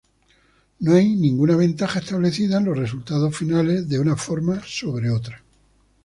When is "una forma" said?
3.99-4.59